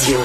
[0.00, 0.18] Radio.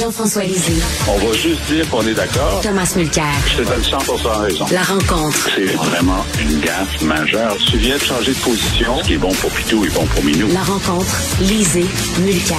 [0.00, 0.82] Jean-François Lisée.
[1.06, 2.62] On va juste dire qu'on est d'accord.
[2.62, 3.24] Thomas Mulcair.
[3.46, 3.98] Je te donne 100
[4.40, 4.64] raison.
[4.72, 5.50] La rencontre.
[5.54, 7.56] C'est vraiment une gaffe majeure.
[7.70, 8.96] Tu viens de changer de position.
[9.00, 10.48] Ce qui est bon pour Pitou est bon pour Minou.
[10.54, 11.14] La rencontre.
[11.40, 11.84] Lisée.
[12.24, 12.56] Mulcair.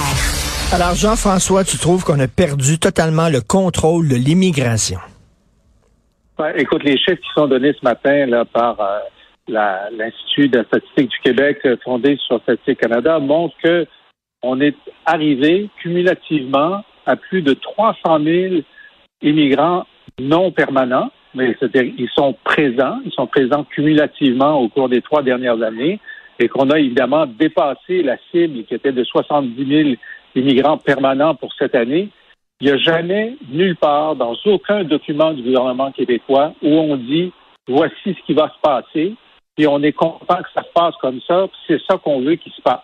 [0.72, 5.00] Alors, Jean-François, tu trouves qu'on a perdu totalement le contrôle de l'immigration?
[6.56, 8.98] écoute, les chiffres qui sont donnés ce matin là, par euh,
[9.48, 13.86] l'Institut de la statistique du Québec, euh, fondé sur Statistique Canada, montrent que
[14.42, 14.76] on est
[15.06, 18.54] arrivé cumulativement à plus de 300 000
[19.22, 19.86] immigrants
[20.18, 25.22] non permanents, mais c'est-à-dire ils sont présents, ils sont présents cumulativement au cours des trois
[25.22, 25.98] dernières années,
[26.38, 29.90] et qu'on a évidemment dépassé la cible qui était de 70 000
[30.34, 32.08] immigrants permanents pour cette année.
[32.60, 37.32] Il n'y a jamais, nulle part, dans aucun document du gouvernement québécois, où on dit
[37.68, 39.14] voici ce qui va se passer,
[39.58, 42.52] et on est content que ça se passe comme ça, c'est ça qu'on veut qu'il
[42.52, 42.80] se passe.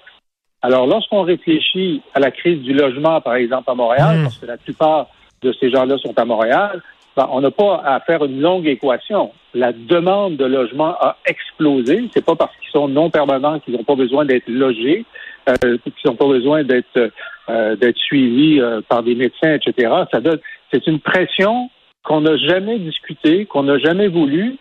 [0.63, 4.23] Alors, lorsqu'on réfléchit à la crise du logement, par exemple, à Montréal, hmm.
[4.25, 5.07] parce que la plupart
[5.43, 6.83] de ces gens-là sont à Montréal,
[7.17, 9.33] ben, on n'a pas à faire une longue équation.
[9.55, 12.09] La demande de logement a explosé.
[12.15, 15.05] C'est pas parce qu'ils sont non permanents qu'ils n'ont pas besoin d'être logés,
[15.49, 17.11] euh, qu'ils n'ont pas besoin d'être
[17.49, 19.93] euh, d'être suivis euh, par des médecins, etc.
[20.13, 20.39] Ça donne,
[20.73, 21.69] c'est une pression
[22.05, 24.57] qu'on n'a jamais discutée, qu'on n'a jamais voulu,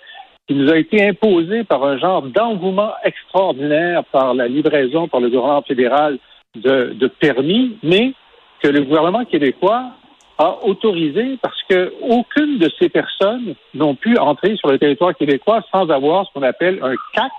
[0.49, 5.29] qui nous a été imposé par un genre d'engouement extraordinaire par la livraison par le
[5.29, 6.17] gouvernement fédéral
[6.55, 8.13] de, de permis, mais
[8.59, 9.91] que le gouvernement québécois
[10.39, 15.61] a autorisé parce que aucune de ces personnes n'ont pu entrer sur le territoire québécois
[15.71, 17.31] sans avoir ce qu'on appelle un CAC.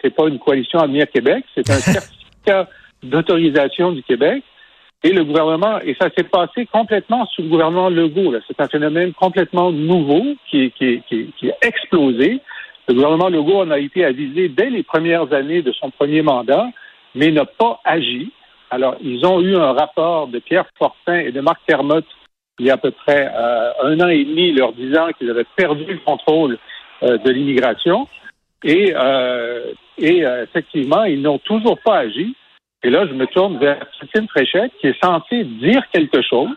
[0.00, 2.66] C'est pas une coalition Avenir Québec, c'est un certificat
[3.02, 4.42] d'autorisation du Québec.
[5.02, 8.32] Et le gouvernement, et ça s'est passé complètement sous le gouvernement Legault.
[8.48, 12.40] C'est un phénomène complètement nouveau qui, qui, qui, qui a explosé.
[12.88, 16.68] Le gouvernement Legault en a été avisé dès les premières années de son premier mandat,
[17.14, 18.30] mais n'a pas agi.
[18.70, 22.06] Alors, ils ont eu un rapport de Pierre Fortin et de Marc Termotte
[22.58, 25.46] il y a à peu près euh, un an et demi, leur disant qu'ils avaient
[25.56, 26.58] perdu le contrôle
[27.02, 28.06] euh, de l'immigration.
[28.62, 32.34] Et, euh, et effectivement, ils n'ont toujours pas agi.
[32.82, 36.56] Et là, je me tourne vers Christine Fréchette, qui est censée dire quelque chose,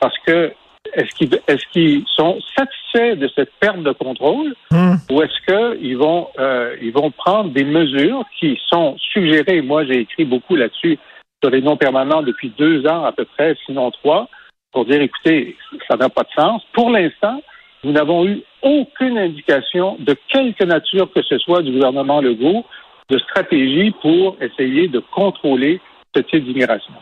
[0.00, 0.52] parce que
[0.94, 4.94] est-ce qu'ils est sont satisfaits de cette perte de contrôle hmm.
[5.10, 9.62] ou est-ce qu'ils vont euh, ils vont prendre des mesures qui sont suggérées?
[9.62, 10.98] Moi, j'ai écrit beaucoup là-dessus
[11.42, 14.28] sur les non permanents depuis deux ans à peu près, sinon trois,
[14.72, 15.56] pour dire écoutez,
[15.88, 16.62] ça n'a pas de sens.
[16.72, 17.40] Pour l'instant,
[17.84, 22.64] nous n'avons eu aucune indication de quelque nature que ce soit du gouvernement Legault
[23.08, 25.80] de stratégie pour essayer de contrôler
[26.14, 26.92] ce type d'immigration.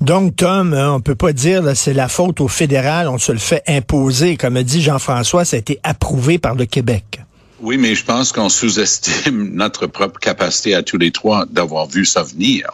[0.00, 3.32] Donc, Tom, hein, on peut pas dire que c'est la faute au fédéral, on se
[3.32, 4.36] le fait imposer.
[4.36, 7.20] Comme dit Jean-François, ça a été approuvé par le Québec.
[7.60, 12.04] Oui, mais je pense qu'on sous-estime notre propre capacité à tous les trois d'avoir vu
[12.04, 12.70] ça venir.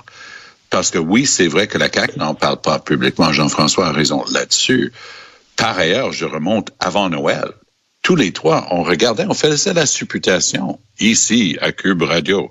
[0.70, 3.32] Parce que oui, c'est vrai que la CAQ n'en parle pas publiquement.
[3.32, 4.92] Jean-François a raison là-dessus.
[5.56, 7.52] Par ailleurs, je remonte avant Noël
[8.04, 12.50] tous les trois, on regardait, on faisait la supputation ici à Cube Radio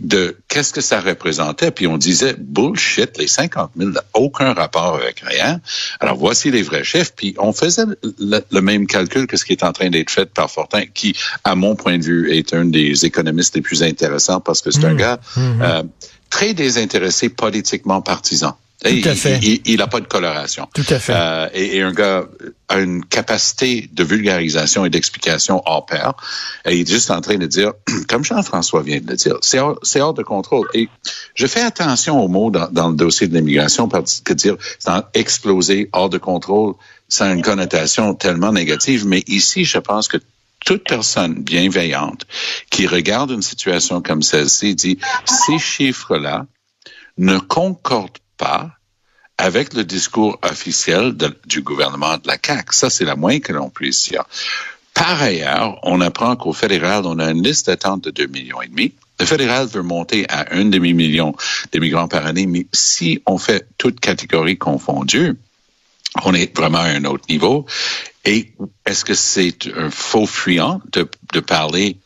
[0.00, 5.20] de qu'est-ce que ça représentait, puis on disait bullshit, les 50 000, aucun rapport avec
[5.20, 5.60] rien.
[6.00, 7.84] Alors voici les vrais chiffres, puis on faisait
[8.18, 11.14] le, même calcul que ce qui est en train d'être fait par Fortin, qui,
[11.44, 14.86] à mon point de vue, est un des économistes les plus intéressants parce que c'est
[14.86, 14.96] un mmh.
[14.96, 15.62] gars mmh.
[15.62, 15.82] Euh,
[16.30, 18.56] très désintéressé politiquement partisan.
[18.84, 20.68] Il n'a pas de coloration.
[20.74, 21.14] Tout à fait.
[21.14, 22.24] Euh, et, un gars
[22.68, 26.12] a une capacité de vulgarisation et d'explication hors pair.
[26.66, 27.72] Et il est juste en train de dire,
[28.08, 30.68] comme Jean-François vient de le dire, c'est hors, hors, de contrôle.
[30.74, 30.88] Et
[31.34, 34.92] je fais attention aux mots dans, dans le dossier de l'immigration parce que dire c'est
[35.14, 36.74] exploser, hors de contrôle,
[37.08, 39.06] ça a une connotation tellement négative.
[39.06, 40.18] Mais ici, je pense que
[40.64, 42.26] toute personne bienveillante
[42.70, 46.46] qui regarde une situation comme celle-ci dit, ces chiffres-là
[47.18, 48.70] ne concordent pas
[49.38, 51.14] avec le discours officiel
[51.44, 52.72] du gouvernement de la CAQ.
[52.72, 54.24] Ça, c'est la moins que l'on puisse dire.
[54.94, 58.68] Par ailleurs, on apprend qu'au fédéral, on a une liste d'attente de 2 millions et
[58.68, 58.94] demi.
[59.20, 61.34] Le fédéral veut monter à un demi-million
[61.70, 65.34] d'immigrants par année, mais si on fait toutes catégories confondues,
[66.24, 67.66] on est vraiment à un autre niveau.
[68.24, 68.52] Et
[68.86, 71.98] est-ce que c'est un faux fuyant de, de parler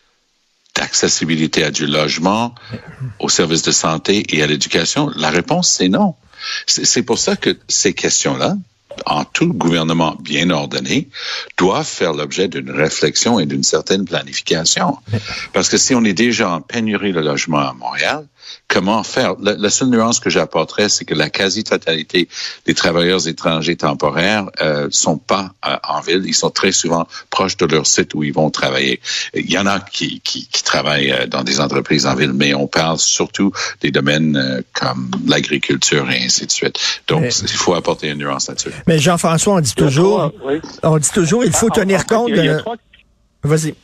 [0.75, 2.55] d'accessibilité à du logement,
[3.19, 5.11] aux services de santé et à l'éducation?
[5.17, 6.15] La réponse, c'est non.
[6.67, 8.57] C'est pour ça que ces questions-là,
[9.07, 11.09] en tout gouvernement bien ordonné,
[11.59, 14.99] doivent faire l'objet d'une réflexion et d'une certaine planification.
[15.53, 18.27] Parce que si on est déjà en pénurie de logement à Montréal,
[18.69, 19.35] comment faire.
[19.41, 22.29] La, seule nuance que j'apporterais, c'est que la quasi-totalité
[22.67, 26.23] des travailleurs étrangers temporaires euh, sont pas euh, en ville.
[26.25, 29.01] Ils sont très souvent proches de leur site où ils vont travailler.
[29.35, 32.55] Il y en a qui, qui, qui travaillent euh, dans des entreprises en ville, mais
[32.55, 36.79] on parle surtout des domaines euh, comme l'agriculture et ainsi de suite.
[37.09, 38.71] Donc, il faut apporter une nuance là-dessus.
[38.87, 40.33] Mais Jean-François, on dit toujours,
[40.83, 42.63] on dit toujours, il faut ah, tenir compte de...
[43.43, 43.75] Vas-y.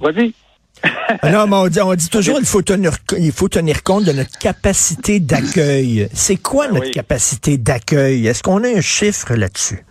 [0.00, 0.34] Vas-y.
[1.24, 4.12] non, mais on dit, on dit toujours il faut tenir il faut tenir compte de
[4.12, 6.08] notre capacité d'accueil.
[6.12, 8.26] C'est quoi notre capacité d'accueil?
[8.26, 9.84] Est-ce qu'on a un chiffre là-dessus?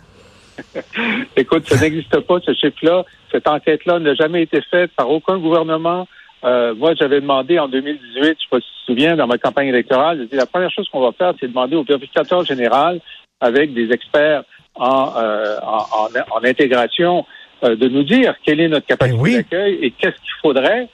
[1.36, 3.04] Écoute, ça n'existe pas ce chiffre-là.
[3.30, 6.06] Cette enquête-là n'a jamais été faite par aucun gouvernement.
[6.44, 9.26] Euh, moi, j'avais demandé en 2018, je ne sais pas si tu te souviens, dans
[9.26, 12.44] ma campagne électorale, j'ai dit la première chose qu'on va faire, c'est demander au vérificateur
[12.44, 13.00] général,
[13.40, 14.44] avec des experts
[14.74, 17.26] en, euh, en, en, intégration,
[17.62, 20.88] de nous dire quelle est notre ben capacité d'accueil et qu'est-ce qu'il faudrait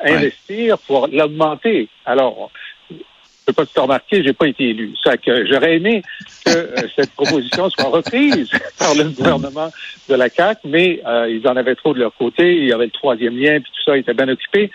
[0.00, 1.88] investir pour l'augmenter.
[2.04, 2.50] Alors,
[2.90, 3.00] je ne
[3.46, 4.94] sais pas as remarqué, j'ai pas été élu.
[5.02, 6.02] Ça que j'aurais aimé
[6.44, 9.70] que euh, cette proposition soit reprise par le gouvernement
[10.08, 12.56] de la CAC, mais euh, ils en avaient trop de leur côté.
[12.56, 14.70] Il y avait le troisième lien, puis tout ça était bien occupé.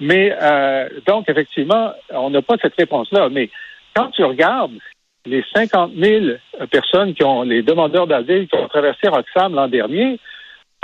[0.00, 0.36] Mais
[1.06, 3.28] donc, effectivement, on n'a pas cette réponse-là.
[3.30, 3.48] Mais
[3.94, 4.72] quand tu regardes
[5.24, 6.36] les 50 000
[6.70, 10.18] personnes qui ont, les demandeurs d'asile qui ont traversé Roxham l'an dernier,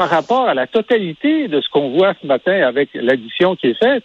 [0.01, 3.79] par rapport à la totalité de ce qu'on voit ce matin avec l'addition qui est
[3.79, 4.03] faite,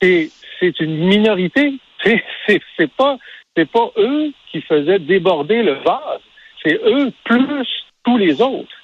[0.00, 1.74] c'est une minorité.
[2.46, 3.16] C'est pas
[3.56, 6.20] c'est pas eux qui faisaient déborder le vase.
[6.62, 7.66] C'est eux plus
[8.04, 8.76] tous les autres.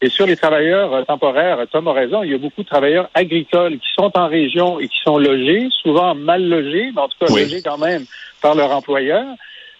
[0.00, 3.78] Et sur les travailleurs temporaires, Tom a raison, il y a beaucoup de travailleurs agricoles
[3.78, 7.26] qui sont en région et qui sont logés, souvent mal logés, mais en tout cas
[7.26, 8.04] logés quand même
[8.40, 9.26] par leur employeur.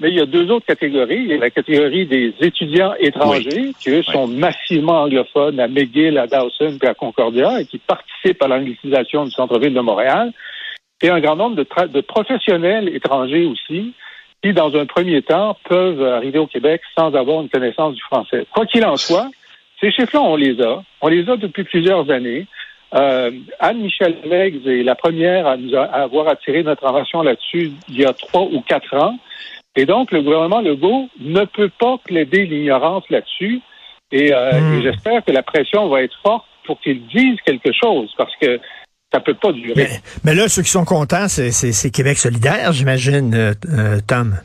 [0.01, 1.21] Mais il y a deux autres catégories.
[1.21, 6.19] Il y a la catégorie des étudiants étrangers, qui eux sont massivement anglophones à McGill,
[6.19, 10.33] à Dawson puis à Concordia et qui participent à l'anglicisation du centre-ville de Montréal.
[11.03, 13.93] Et un grand nombre de, de professionnels étrangers aussi,
[14.43, 18.47] qui, dans un premier temps, peuvent arriver au Québec sans avoir une connaissance du français.
[18.53, 19.29] Quoi qu'il en soit,
[19.81, 20.83] ces chiffres-là, on les a.
[21.01, 22.47] On les a depuis plusieurs années.
[22.95, 23.31] Euh,
[23.61, 28.13] Anne-Michel Meggs est la première à, nous avoir attiré notre attention là-dessus il y a
[28.13, 29.17] trois ou quatre ans.
[29.77, 33.61] Et donc, le gouvernement Legault ne peut pas plaider l'ignorance là-dessus.
[34.13, 34.83] Et, euh, hmm.
[34.83, 38.61] j'espère que la pression va être forte pour qu'ils disent quelque chose, parce que
[39.13, 39.89] ça peut pas durer.
[40.25, 44.39] Mais, là, ceux qui sont contents, c'est Québec solidaire, j'imagine, euh, euh, Tom.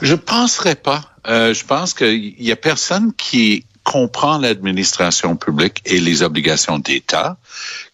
[0.00, 1.02] Je penserais pas.
[1.26, 7.36] je pense qu'il y a personne qui comprend l'administration publique et les obligations d'État,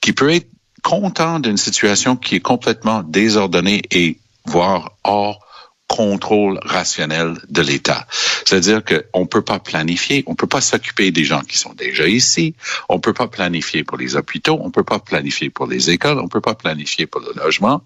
[0.00, 0.48] qui peut être
[0.82, 5.47] content d'une situation qui est complètement désordonnée et voire hors
[5.88, 8.06] contrôle rationnel de l'État.
[8.44, 11.72] C'est-à-dire qu'on ne peut pas planifier, on ne peut pas s'occuper des gens qui sont
[11.72, 12.54] déjà ici,
[12.88, 15.90] on ne peut pas planifier pour les hôpitaux, on ne peut pas planifier pour les
[15.90, 17.82] écoles, on ne peut pas planifier pour le logement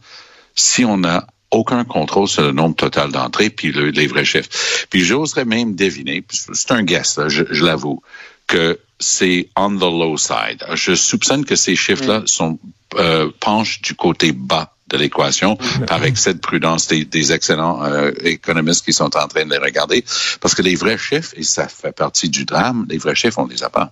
[0.54, 4.48] si on n'a aucun contrôle sur le nombre total d'entrées puis le, les vrais chiffres.
[4.90, 8.02] Puis j'oserais même deviner, c'est un guess, je, je l'avoue,
[8.46, 10.64] que c'est on the low side.
[10.75, 12.26] Je soupçonne que ces chiffres-là mm.
[12.26, 12.58] sont
[12.96, 15.56] euh, penchent du côté bas de l'équation
[15.87, 19.59] par excès de prudence des, des excellents euh, économistes qui sont en train de les
[19.59, 20.03] regarder.
[20.41, 23.47] Parce que les vrais chiffres, et ça fait partie du drame, les vrais chiffres, on
[23.47, 23.91] les a pas.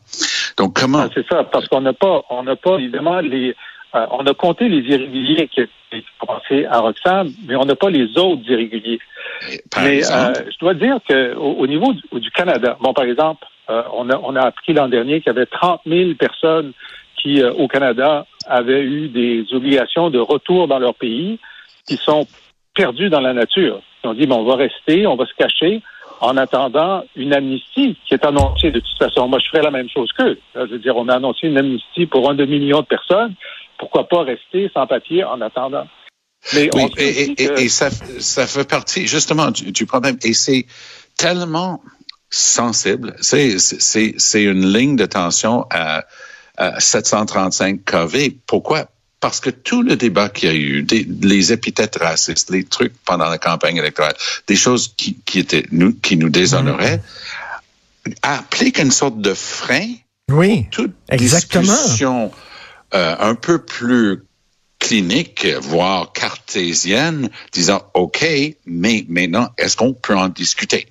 [0.56, 1.00] Donc comment...
[1.00, 3.55] Ah, c'est ça, parce qu'on n'a pas, on n'a pas évidemment les...
[3.93, 7.91] Euh, on a compté les irréguliers qui ont commencé à Roxham, mais on n'a pas
[7.91, 9.00] les autres irréguliers.
[9.82, 14.08] mais euh, je dois dire que au, niveau du, du, Canada, bon, par exemple, on,
[14.08, 16.73] a, on a appris l'an dernier qu'il y avait 30 000 personnes
[17.20, 21.38] qui, au Canada, avaient eu des obligations de retour dans leur pays
[21.87, 22.26] qui sont
[22.75, 23.82] perdues dans la nature.
[24.02, 25.83] Ils ont dit, bon, on va rester, on va se cacher
[26.21, 29.26] en attendant une amnistie qui est annoncée de toute façon.
[29.28, 30.38] Moi, je ferais la même chose qu'eux.
[30.54, 33.35] Je veux dire, on a annoncé une amnistie pour un demi-million de personnes.
[33.78, 35.87] Pourquoi pas rester sans papier en attendant?
[36.54, 40.16] Mais oui, et, ça, ça fait partie justement du, du problème.
[40.23, 40.66] Et c'est
[41.18, 41.83] tellement
[42.30, 43.14] sensible.
[43.21, 46.04] C'est une ligne de tension à
[46.79, 48.38] 735 KV.
[48.47, 48.88] Pourquoi?
[49.21, 52.95] Parce que tout le débat qu'il y a eu, des, les épithètes racistes, les trucs
[53.05, 54.14] pendant la campagne électorale,
[54.47, 57.02] des choses qui, qui étaient nous, qui nous déshonoraient,
[58.07, 58.12] mm.
[58.23, 59.95] applique une sorte de frein.
[60.31, 61.64] Oui, toute exactement.
[61.64, 62.33] discussion
[62.95, 64.23] euh, un peu plus
[64.90, 68.26] clinique, voire cartésienne, disant OK,
[68.66, 70.88] mais maintenant, est-ce qu'on peut en discuter?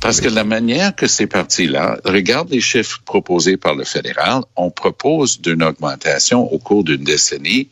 [0.00, 4.44] Parce que la manière que c'est parti là, regarde les chiffres proposés par le fédéral,
[4.56, 7.68] on propose d'une augmentation au cours d'une décennie.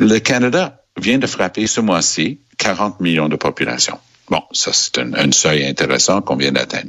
[0.00, 3.98] Le Canada vient de frapper ce mois-ci 40 millions de population.
[4.30, 6.88] Bon, ça c'est un seuil intéressant qu'on vient d'atteindre.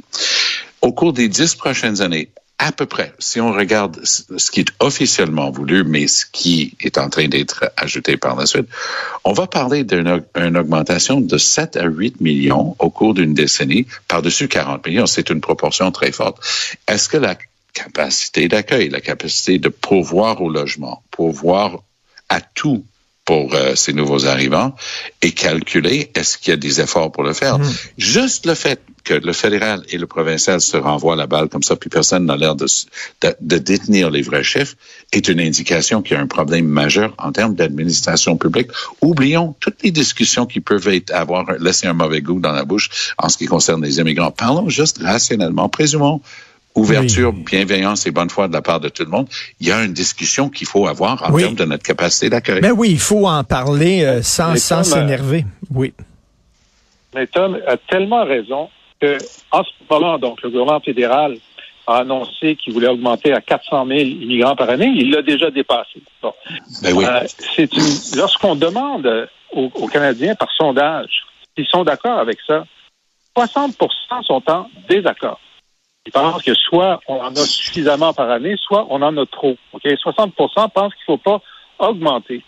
[0.80, 4.68] Au cours des dix prochaines années, à peu près, si on regarde ce qui est
[4.78, 8.68] officiellement voulu, mais ce qui est en train d'être ajouté par la suite,
[9.24, 10.22] on va parler d'une
[10.56, 15.06] augmentation de 7 à 8 millions au cours d'une décennie, par-dessus 40 millions.
[15.06, 16.38] C'est une proportion très forte.
[16.86, 17.36] Est-ce que la
[17.72, 21.80] capacité d'accueil, la capacité de pourvoir au logement, pourvoir
[22.28, 22.84] à tout
[23.24, 24.74] pour euh, ces nouveaux arrivants
[25.22, 27.58] et calculer est-ce qu'il y a des efforts pour le faire.
[27.58, 27.72] Mmh.
[27.96, 31.76] Juste le fait que le fédéral et le provincial se renvoient la balle comme ça,
[31.76, 32.66] puis personne n'a l'air de,
[33.20, 34.74] de, de, détenir les vrais chiffres,
[35.12, 38.68] est une indication qu'il y a un problème majeur en termes d'administration publique.
[39.02, 43.12] Oublions toutes les discussions qui peuvent être, avoir laissé un mauvais goût dans la bouche
[43.18, 44.30] en ce qui concerne les immigrants.
[44.30, 45.68] Parlons juste rationnellement.
[45.68, 46.22] Présumons
[46.74, 49.28] ouverture, bienveillance et bonne foi de la part de tout le monde,
[49.60, 52.56] il y a une discussion qu'il faut avoir en termes de notre capacité d'accueil.
[52.56, 55.44] Mais ben oui, il faut en parler euh, sans sans s'énerver.
[55.70, 55.92] Oui.
[57.14, 58.68] Mais Tom a tellement raison
[59.00, 59.18] que
[59.52, 61.36] en ce moment, donc, le gouvernement fédéral
[61.86, 64.92] a annoncé qu'il voulait augmenter à 400 000 immigrants par année.
[64.96, 66.02] Il l'a déjà dépassé.
[66.22, 66.32] Bon.
[66.82, 67.04] Ben oui.
[67.04, 67.20] euh,
[67.58, 68.18] une...
[68.18, 71.24] Lorsqu'on demande aux, aux, Canadiens par sondage
[71.56, 72.64] s'ils sont d'accord avec ça,
[73.36, 73.74] 60%
[74.22, 75.40] sont en désaccord.
[76.06, 79.56] Ils pensent que soit on en a suffisamment par année, soit on en a trop.
[79.72, 79.94] Okay?
[79.94, 80.32] 60%
[80.70, 81.40] pensent qu'il ne faut pas
[81.78, 82.42] augmenter.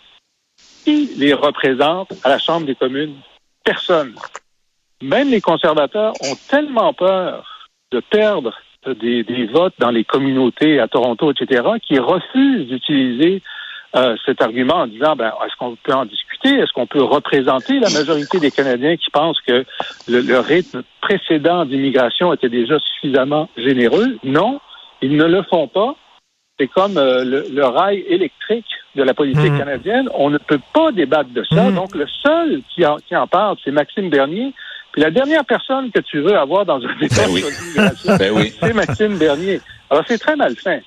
[0.83, 3.15] Qui les représente à la Chambre des communes?
[3.63, 4.15] Personne.
[5.01, 8.53] Même les conservateurs ont tellement peur de perdre
[8.85, 13.41] des, des votes dans les communautés à Toronto, etc., qu'ils refusent d'utiliser
[13.95, 16.49] euh, cet argument en disant ben, est-ce qu'on peut en discuter?
[16.49, 19.65] Est-ce qu'on peut représenter la majorité des Canadiens qui pensent que
[20.07, 24.17] le, le rythme précédent d'immigration était déjà suffisamment généreux?
[24.23, 24.59] Non,
[25.01, 25.95] ils ne le font pas.
[26.59, 28.65] C'est comme euh, le, le, rail électrique
[28.95, 29.59] de la politique mmh.
[29.59, 30.09] canadienne.
[30.15, 31.69] On ne peut pas débattre de ça.
[31.69, 31.75] Mmh.
[31.75, 34.53] Donc, le seul qui en, qui en parle, c'est Maxime Bernier.
[34.91, 37.43] Puis la dernière personne que tu veux avoir dans un débat ben oui.
[38.19, 38.53] ben oui.
[38.59, 39.61] c'est Maxime Bernier.
[39.89, 40.83] Alors, c'est très mal fait.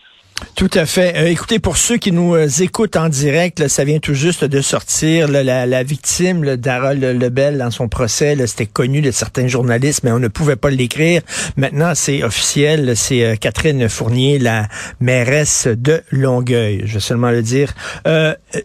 [0.61, 1.16] Tout à fait.
[1.16, 4.61] Euh, écoutez, pour ceux qui nous euh, écoutent en direct, ça vient tout juste de
[4.61, 5.28] sortir.
[5.28, 10.28] La, victime d'Harold Lebel dans son procès, c'était connu de certains journalistes, mais on ne
[10.28, 11.23] pouvait pas l'écrire.
[11.56, 12.94] Maintenant, c'est officiel.
[12.97, 14.68] C'est euh, Catherine Fournier, la
[15.00, 16.82] mairesse de Longueuil.
[16.85, 17.73] Je vais seulement le dire.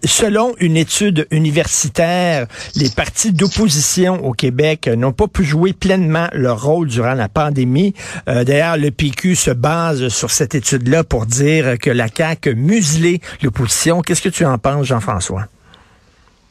[0.04, 6.64] Selon une étude universitaire, les partis d'opposition au Québec n'ont pas pu jouer pleinement leur
[6.64, 7.94] rôle durant la pandémie.
[8.28, 14.02] D'ailleurs, le PQ se base sur cette étude-là pour dire que la CAQ muselé l'opposition.
[14.02, 15.46] Qu'est-ce que tu en penses, Jean-François?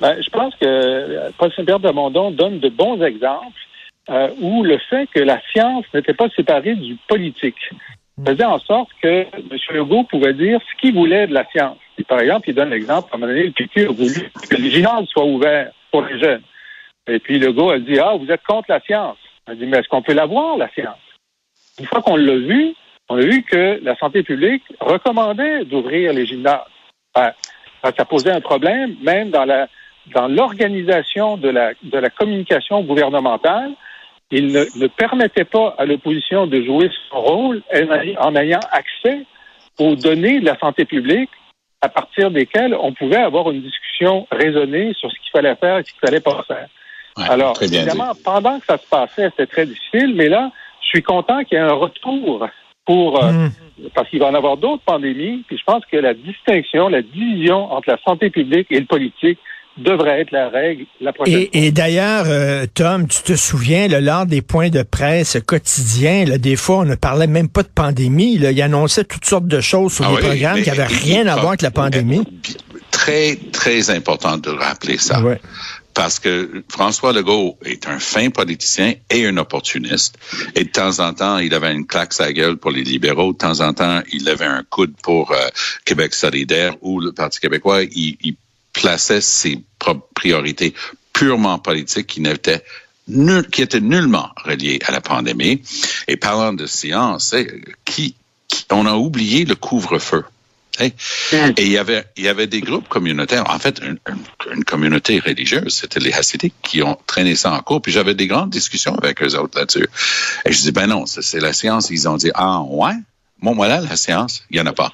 [0.01, 3.57] Ben, je pense que Paul Saint-Pierre de Mondon donne de bons exemples
[4.11, 7.57] euh, où le fait que la science n'était pas séparée du politique
[8.25, 9.59] faisait en sorte que M.
[9.73, 11.79] Legault pouvait dire ce qu'il voulait de la science.
[11.99, 14.57] Et par exemple, il donne l'exemple, à un moment donné, le PQ a voulu que
[14.57, 16.43] les gymnases soient ouverts pour les jeunes.
[17.07, 19.19] Et puis Legault a dit, ah, vous êtes contre la science.
[19.47, 20.99] Il a dit, mais est-ce qu'on peut l'avoir, la science?
[21.79, 22.75] Une fois qu'on l'a vu,
[23.09, 26.61] on a vu que la santé publique recommandait d'ouvrir les gymnases.
[27.15, 27.33] Enfin,
[27.97, 29.69] ça posait un problème, même dans la
[30.15, 33.73] dans l'organisation de la de la communication gouvernementale.
[34.31, 37.63] Il ne, ne permettait pas à l'opposition de jouer son rôle
[38.19, 39.27] en ayant accès
[39.79, 41.31] aux données de la santé publique
[41.83, 45.85] à partir desquelles on pouvait avoir une discussion raisonnée sur ce qu'il fallait faire et
[45.85, 46.69] ce qu'il fallait pas faire.
[47.17, 48.23] Ouais, Alors, évidemment, dit.
[48.25, 51.61] pendant que ça se passait, c'était très difficile, mais là, je suis content qu'il y
[51.61, 52.49] ait un retour
[52.87, 53.51] pour euh, mmh.
[53.95, 55.45] parce qu'il va en avoir d'autres pandémies.
[55.47, 59.39] Puis je pense que la distinction, la division entre la santé publique et le politique
[59.77, 64.01] devrait être la règle la prochaine Et, et d'ailleurs, euh, Tom, tu te souviens, là,
[64.01, 67.69] lors des points de presse quotidiens, là, des fois, on ne parlait même pas de
[67.75, 68.39] pandémie.
[68.39, 68.53] Là.
[68.53, 71.35] Il annonçait toutes sortes de choses sur ah des oui, programmes qui n'avaient rien à
[71.35, 72.23] voir avec la pandémie.
[72.93, 75.21] Très, très important de rappeler ça.
[75.21, 75.41] Ouais
[75.95, 80.17] parce que François Legault est un fin politicien et un opportuniste.
[80.57, 83.33] Et de temps en temps, il avait une claque sa gueule pour les libéraux.
[83.33, 85.49] De temps en temps, il avait un coude pour euh,
[85.85, 87.83] Québec solidaire ou le Parti québécois.
[87.85, 88.37] Il, il
[88.73, 90.75] plaçait ses propres priorités
[91.13, 92.63] purement politiques qui n'étaient
[93.53, 95.63] qui étaient nullement reliées à la pandémie.
[96.09, 97.35] Et parlant de science,
[97.85, 98.17] qui,
[98.49, 100.25] qui on a oublié le couvre-feu.
[100.79, 100.93] Hey.
[101.57, 103.99] Et il y avait, il y avait des groupes communautaires, en fait, une,
[104.53, 107.81] une, communauté religieuse, c'était les Hassidiques qui ont traîné ça en cours.
[107.81, 109.87] Puis j'avais des grandes discussions avec eux autres là-dessus.
[110.45, 111.91] Et je dis, ben non, c'est la science.
[111.91, 112.95] Ils ont dit, ah ouais,
[113.45, 114.93] bon voilà, la science, il y en a pas.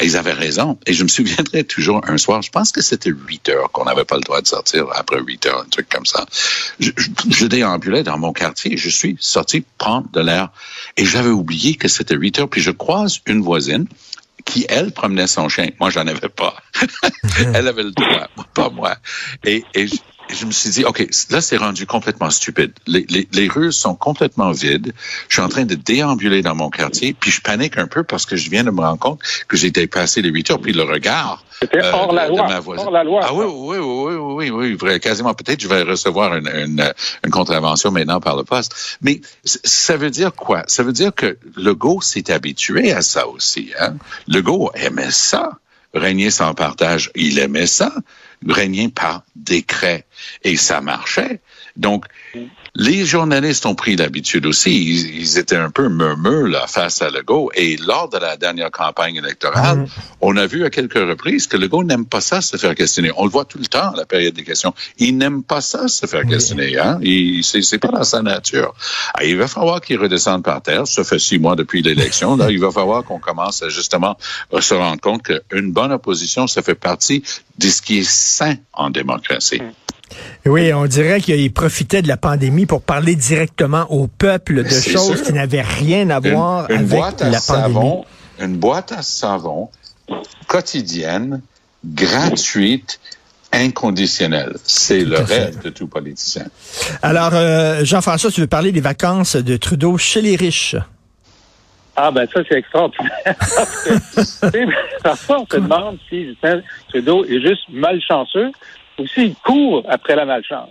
[0.00, 0.78] Et ils avaient raison.
[0.86, 4.04] Et je me souviendrai toujours un soir, je pense que c'était 8 heures qu'on n'avait
[4.04, 6.26] pas le droit de sortir après 8 heures, un truc comme ça.
[6.80, 10.50] Je, je, je déambulais dans mon quartier, je suis sorti prendre de l'air
[10.96, 12.48] et j'avais oublié que c'était 8 heures.
[12.50, 13.86] Puis je croise une voisine
[14.44, 15.68] qui, elle, promenait son chien.
[15.80, 16.56] Moi, j'en avais pas.
[17.54, 18.96] elle avait le droit, pas moi.
[19.44, 19.86] Et, et
[20.34, 22.72] je me suis dit, OK, là, c'est rendu complètement stupide.
[22.86, 24.92] Les, les, les, rues sont complètement vides.
[25.28, 28.26] Je suis en train de déambuler dans mon quartier, puis je panique un peu parce
[28.26, 30.82] que je viens de me rendre compte que j'ai dépassé les 8 heures, puis le
[30.82, 32.48] regard C'était euh, hors la de loi.
[32.48, 32.86] ma voisine.
[32.86, 33.20] Hors la loi.
[33.24, 35.34] Ah oui, oui, oui, oui, oui, oui, quasiment.
[35.34, 36.92] Peut-être je vais recevoir une, une,
[37.24, 38.98] une contravention maintenant par le poste.
[39.00, 40.64] Mais ça veut dire quoi?
[40.66, 43.72] Ça veut dire que Legault s'est habitué à ça aussi.
[43.80, 43.96] Hein?
[44.28, 45.58] Legault aimait ça.
[45.94, 47.92] Régner sans partage, il aimait ça.
[48.46, 50.06] Régner par décret.
[50.42, 51.40] Et ça marchait.
[51.76, 52.06] Donc,
[52.74, 54.70] les journalistes ont pris l'habitude aussi.
[54.70, 57.50] Ils, ils étaient un peu murmures là, face à Legault.
[57.54, 59.86] Et lors de la dernière campagne électorale, Mhm.
[60.20, 63.10] on a vu à quelques reprises que Legault n'aime pas ça se faire questionner.
[63.16, 64.74] On le voit tout le temps à la période des questions.
[64.98, 66.78] Il n'aime pas ça se faire questionner.
[66.78, 66.98] Hein?
[67.42, 68.74] C'est, pas dans sa nature.
[69.14, 70.86] Ah, il va falloir qu'il redescende par terre.
[70.86, 72.36] Ça fait six mois depuis l'élection.
[72.36, 74.16] Là, il va falloir qu'on commence à justement
[74.58, 77.22] se rendre compte qu'une bonne opposition, ça fait partie
[77.58, 79.60] de ce qui est sain en démocratie.
[80.46, 85.16] Oui, on dirait qu'il profitait de la pandémie pour parler directement au peuple de choses
[85.16, 85.22] sûr.
[85.24, 87.74] qui n'avaient rien à voir une, une avec boîte à la pandémie.
[87.74, 88.04] savon,
[88.40, 89.68] une boîte à savon
[90.46, 91.42] quotidienne,
[91.84, 92.98] gratuite,
[93.52, 94.54] inconditionnelle.
[94.64, 96.46] C'est Tout le rêve de tout politicien.
[97.02, 100.76] Alors, euh, Jean-François, tu veux parler des vacances de Trudeau chez les riches?
[101.94, 103.12] Ah ben ça, c'est extraordinaire.
[103.36, 108.50] Parce que, Parfois, on se demande si Justin Trudeau est juste malchanceux
[108.98, 110.70] ou s'il court après la malchance.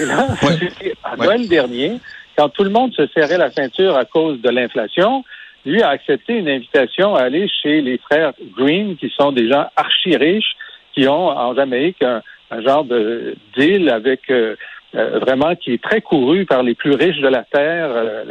[0.00, 0.92] Et là, Ouais.
[1.04, 1.26] à Ouais.
[1.26, 1.92] Noël dernier,
[2.36, 5.24] quand tout le monde se serrait la ceinture à cause de l'inflation,
[5.64, 9.66] lui a accepté une invitation à aller chez les frères Green, qui sont des gens
[9.74, 10.56] archi riches,
[10.94, 14.54] qui ont en Jamaïque un, un genre de deal avec euh,
[14.94, 17.88] euh, vraiment qui est très couru par les plus riches de la terre.
[17.90, 18.24] Euh,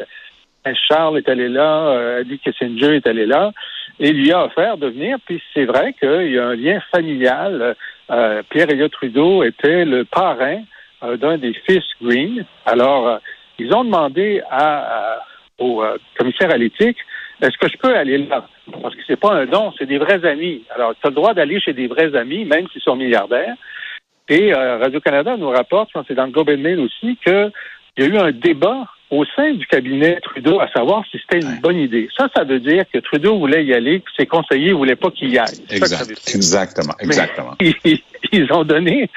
[0.88, 3.51] Charles est allé là, Eddie Kissinger est allé là,
[4.00, 5.17] et lui a offert de venir.
[5.25, 7.75] Puis c'est vrai qu'il y a un lien familial.
[8.50, 10.63] Pierre Elliott Trudeau était le parrain
[11.02, 12.46] d'un des fils Green.
[12.66, 13.18] Alors, euh,
[13.60, 15.20] ils ont demandé à, à-
[15.60, 16.98] au euh, commissaire à l'éthique
[17.42, 18.48] est-ce que je peux aller là?
[18.82, 20.64] Parce que c'est pas un don, c'est des vrais amis.
[20.74, 23.56] Alors, tu as le droit d'aller chez des vrais amis, même s'ils sont milliardaires.
[24.30, 27.52] Et euh, Radio-Canada nous rapporte, je pense que c'est dans le Globe Mail aussi, qu'il
[27.98, 31.60] y a eu un débat au sein du cabinet Trudeau à savoir si c'était une
[31.60, 32.10] bonne idée.
[32.17, 35.12] Ça, ça veut dire que Trudeau voulait y aller, puis ses conseillers ne voulaient pas
[35.12, 35.48] qu'il y aille.
[35.69, 36.03] Ça que ça.
[36.34, 36.93] Exactement.
[37.00, 37.55] Mais Exactement.
[37.60, 38.00] ils,
[38.31, 39.10] ils ont donné.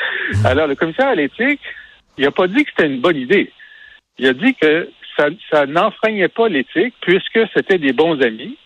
[0.45, 1.61] Alors, le commissaire à l'éthique,
[2.17, 3.53] il n'a pas dit que c'était une bonne idée.
[4.19, 8.57] Il a dit que ça, ça n'enfreignait pas l'éthique puisque c'était des bons amis.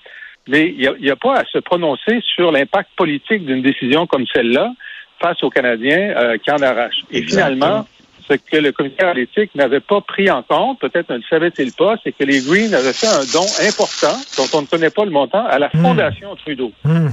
[0.49, 4.73] Mais il n'y a, pas à se prononcer sur l'impact politique d'une décision comme celle-là
[5.21, 7.05] face aux Canadiens euh, qui en arrachent.
[7.13, 7.57] Et Exactement.
[7.59, 7.89] finalement,
[8.29, 11.73] ce que le commissaire à l'éthique n'avait pas pris en compte, peut-être ne le savait-il
[11.73, 15.05] pas, c'est que les Greens avaient fait un don important, dont on ne connaît pas
[15.05, 15.83] le montant, à la Hmm.
[15.83, 16.73] Fondation Trudeau.
[16.85, 17.09] Hmm.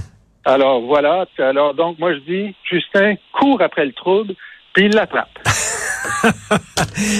[0.46, 4.34] Alors voilà, alors donc moi je dis, Justin court après le trouble,
[4.74, 5.30] puis il l'attrape.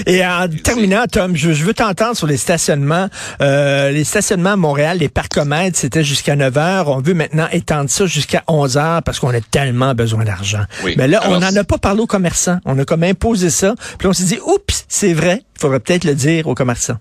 [0.06, 3.08] Et en terminant, Tom, je, je veux t'entendre sur les stationnements.
[3.40, 6.88] Euh, les stationnements à Montréal, les parcomètres, c'était jusqu'à 9 heures.
[6.88, 10.64] On veut maintenant étendre ça jusqu'à 11 heures parce qu'on a tellement besoin d'argent.
[10.84, 10.94] Oui.
[10.96, 12.58] Mais là, on n'en a pas parlé aux commerçants.
[12.64, 13.74] On a comme imposé ça.
[13.98, 15.42] Puis on s'est dit, oups, c'est vrai.
[15.56, 16.98] Il faudrait peut-être le dire aux commerçants.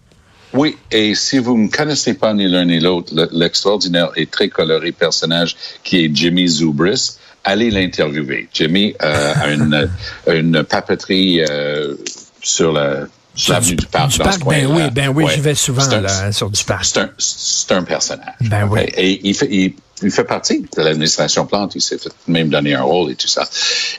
[0.52, 4.50] Oui, et si vous ne connaissez pas ni l'un ni l'autre, le- l'extraordinaire et très
[4.50, 8.48] coloré personnage qui est Jimmy Zubris, allez l'interviewer.
[8.54, 9.90] Jimmy euh, a une,
[10.28, 11.96] une papeterie euh,
[12.42, 15.26] sur la sur l'avenue du parc Du dans parc, ce coin ben oui, ben oui,
[15.34, 16.84] je vais souvent un- là, sur du parc.
[16.86, 18.34] C'est un, c'est un personnage.
[18.42, 18.82] Ben oui.
[18.98, 21.76] Et il fait, il, il fait partie de l'administration Plante.
[21.76, 23.48] Il s'est fait même donner un rôle et tout ça.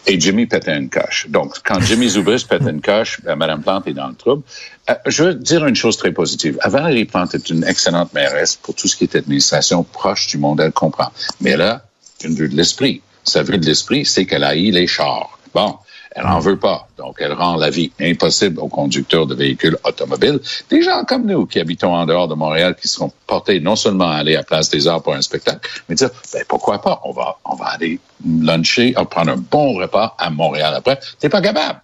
[0.06, 1.26] Et Jimmy pétait une coche.
[1.30, 4.42] Donc, quand Jimmy Zubris pète une coche, ben, Mme Plante est dans le trouble.
[4.90, 6.58] Euh, je veux dire une chose très positive.
[6.66, 10.60] Valérie Plante est une excellente mairesse pour tout ce qui est administration proche du monde.
[10.60, 11.12] Elle comprend.
[11.40, 11.82] Mais a
[12.24, 13.00] une vue de l'esprit.
[13.24, 15.38] Sa vue de l'esprit, c'est qu'elle haït les chars.
[15.54, 15.76] Bon.
[16.12, 16.88] Elle n'en veut pas.
[16.98, 20.40] Donc, elle rend la vie impossible aux conducteurs de véhicules automobiles.
[20.68, 24.10] Des gens comme nous qui habitons en dehors de Montréal, qui seront portés non seulement
[24.10, 27.00] à aller à Place des Arts pour un spectacle, mais dire, ben, pourquoi pas?
[27.04, 30.98] On va, on va aller luncher, on va prendre un bon repas à Montréal après.
[31.20, 31.80] T'es pas capable.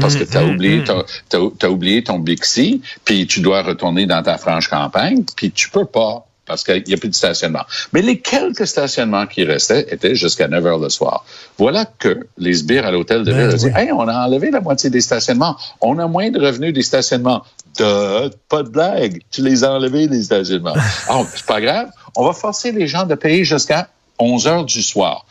[0.00, 4.06] Parce que tu as oublié, t'as, t'as- t'as oublié ton Bixi, puis tu dois retourner
[4.06, 7.64] dans ta franche campagne, puis tu peux pas parce qu'il n'y a plus de stationnement.
[7.92, 11.24] Mais les quelques stationnements qui restaient étaient jusqu'à 9 heures le soir.
[11.58, 14.50] Voilà que les sbires à l'hôtel de Ben ville ont dit, hey, on a enlevé
[14.50, 15.56] la moitié des stationnements.
[15.80, 17.44] On a moins de revenus des stationnements.
[17.78, 19.22] De, pas de blague.
[19.30, 20.74] Tu les as enlevés, les stationnements.
[21.08, 21.88] Ah, c'est pas grave.
[22.16, 25.24] On va forcer les gens de payer jusqu'à 11 heures du soir.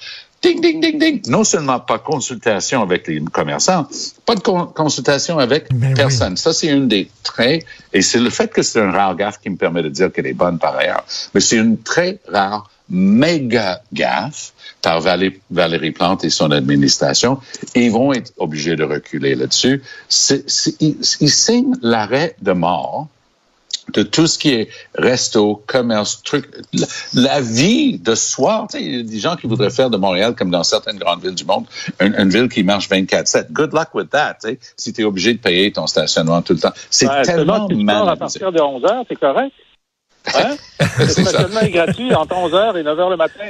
[0.47, 1.21] Ding, ding, ding, ding.
[1.27, 3.85] Non seulement pas consultation avec les commerçants,
[4.25, 5.93] pas de con- consultation avec Ben oui.
[5.95, 6.37] personne.
[6.37, 9.49] Ça, c'est une des traits, et c'est le fait que c'est un rare gaffe qui
[9.49, 13.81] me permet de dire qu'elle est bonne par ailleurs, mais c'est une très rare méga
[13.91, 17.39] gaffe par Valérie Plante et son administration
[17.75, 19.81] ils vont être obligés de reculer là-dessus.
[20.79, 23.07] Ils signent l'arrêt de mort
[23.93, 26.49] de tout ce qui est resto, commerce, truc,
[27.13, 28.67] la, vie de soir.
[28.69, 30.97] Tu sais, il y a des gens qui voudraient faire de Montréal, comme dans certaines
[30.97, 31.65] grandes villes du monde,
[31.99, 33.51] une, ville qui marche 24-7.
[33.51, 36.53] Good luck with that, tu sais, si tu es obligé de payer ton stationnement tout
[36.53, 36.73] le temps.
[36.89, 38.09] C'est tellement mal.
[38.09, 39.53] À partir de 11 heures, c'est correct.
[40.35, 40.55] Hein?
[40.99, 43.45] Le stationnement est gratuit entre 11h et 9h le matin.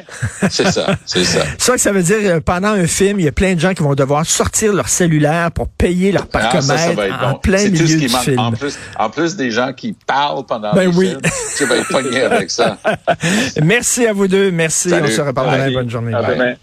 [0.50, 1.44] C'est ça, c'est ça.
[1.58, 3.74] Ça que ça veut dire, euh, pendant un film, il y a plein de gens
[3.74, 8.10] qui vont devoir sortir leur cellulaire pour payer leur ah, parcomètre en plein milieu du
[8.10, 8.40] film.
[8.40, 11.10] En plus, en plus des gens qui parlent pendant ben le oui.
[11.10, 11.22] film,
[11.58, 12.78] tu vas être pogné avec ça.
[13.64, 14.52] Merci à vous deux.
[14.52, 14.92] Merci.
[14.94, 15.72] On se reparle demain.
[15.72, 16.14] Bonne journée.
[16.14, 16.54] À demain.